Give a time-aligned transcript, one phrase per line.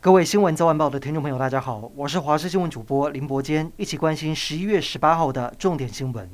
[0.00, 6.30] 各位新闻早晚报的听众朋友，大家好，我是华视新闻主播林伯坚，一起关心十一月十八号的重点新闻。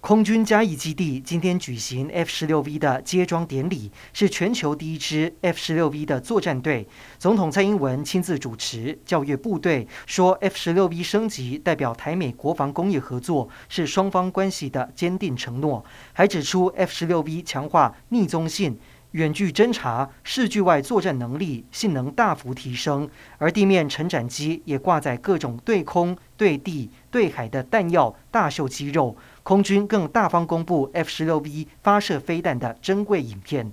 [0.00, 6.88] 空军嘉义基地今天举行 F 十六 V 的接装典礼，是全球第一支 F 十六 V 的作战队。
[7.18, 18.78] 总统蔡英文亲自主持教阅部队，说 F 十六 V 升级代表台美国防工业合作是双方关系的坚定承诺，还指出 F 十六 V 强化逆踪性。
[19.12, 23.08] 远距侦察、视距外作战能力性能大幅提升，
[23.38, 29.16] 而地面承战机也挂载各种对空、对地、对海的弹药，大秀肌肉。
[29.42, 33.70] 空军更大方公布 F 十六 V 发射飞弹的珍贵影片。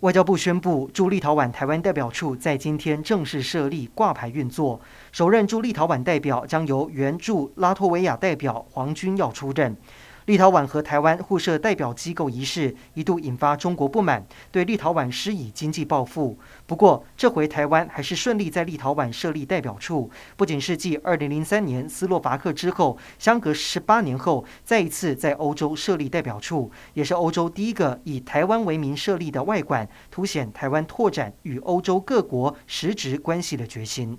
[0.00, 4.80] 外交部宣布，驻立陶宛台湾代表处在今天正式设立挂牌运作，
[5.12, 9.76] 首任驻立陶宛代表将由原驻拉脱维亚代表黄君耀出任。
[10.26, 16.38] 立陶宛和台湾互设代表机构一事一度引发中国不满，对立陶宛施以经济报复。
[16.66, 34.18] 不过，这回台湾还是顺利在立陶宛设立代表处，不仅是继二零零三年斯洛伐克之后，相隔十八年后再一次在欧洲设立代表处，也是欧洲第一个以台湾为名设立的外馆，凸显台湾拓展与欧洲各国实质关系的决心。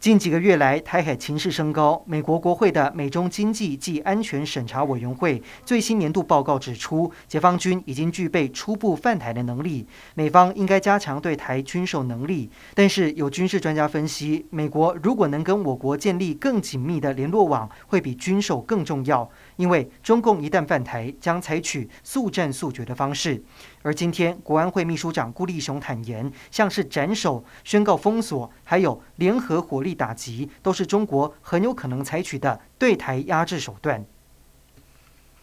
[0.00, 2.02] 近几个月来，台海情势升高。
[2.06, 12.48] 美国国会的美中经济暨安全审查委员会最新年度报告指出，解放军已经具备初步犯台的能力，美方应该加强对台军售能力。
[12.74, 19.30] 但是，有军事专家分析，美国如果能跟我国建立更紧密的联络网，会比军售更重要。
[19.56, 23.42] 因为中共一旦犯台，将采取速战速决的方式。
[23.82, 34.04] 而今天，国安会秘书长顾立雄坦言，像是斩首、宣告封锁，还有联合火力打击，都是中国很有可能采取的对台压制手段。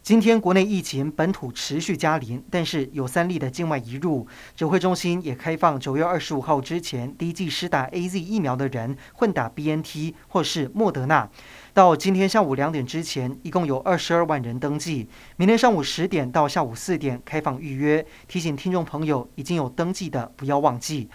[0.04, 4.26] 今天国内疫情本土持续加零，但是有三例的境外移入。
[4.56, 11.30] 指挥中心也开放九月二十五号之前第一剂施打 AZ 疫苗的人混打 BNT 或是莫德纳。
[11.74, 15.10] 到今天下午两点之前，一共有二十二万人登记。
[15.36, 18.06] 明天上午十点到下午四点开放预约。
[18.30, 21.10] 提醒听众朋友，已经有登记的不要忘记。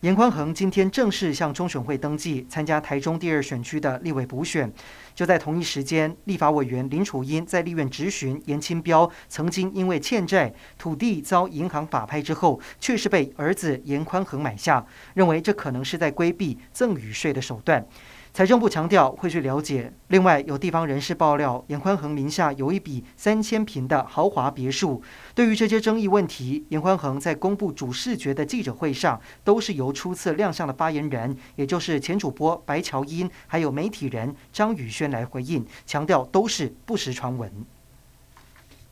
[0.00, 4.72] 严宽恒今天正式向中选会登记参加台中第二选区的立委补选。
[5.14, 17.86] 就在同一时间，立法委员林楚英在立院质询严清标，曾经因为欠债、土地遭银行法拍之后，却是被儿子严宽恒买下，认为这可能是在规避赠与税的手段。
[18.32, 19.92] 财政部强调会去了解。
[20.08, 25.02] 另外，有地方人士爆料，严宽恒名下有一笔三千平的豪华别墅。
[25.34, 37.50] 对于这些争议问题，严宽恒在公布主视觉的记者会上，都是由初次亮相的发言人，也就是前主播白乔英，还有媒体人张宇轩来回应，强调都是不实传闻。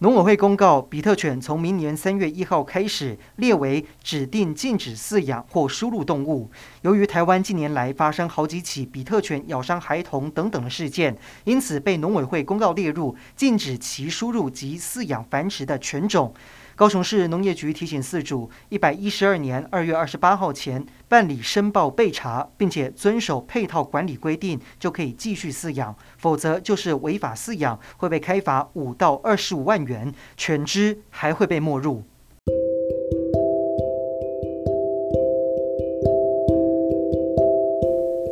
[0.00, 6.48] 农委会公告，比特犬从明年三月一号开始列为指定禁止饲养或输入动物。
[6.82, 16.32] 由于台湾近年来发生好几起比特犬咬伤孩童等等的事件，因此被农委会公告列入禁止其输入及饲养繁殖的犬种。
[16.78, 32.04] 高雄市农业局提醒饲主，一百一十二年二月二十八号前办理申报备查，并且遵守配套管理规定，就可以继续饲养；否则就是违法饲养，会被开罚五到二十五万元，犬只还会被没入。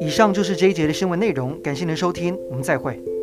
[0.00, 3.15] 以上就是这一节的新闻内容，感谢您的收听，我们再会。